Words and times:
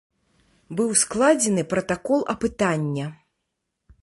Быў 0.79 0.89
складзены 1.01 1.67
пратакол 1.75 2.19
апытання. 2.37 3.05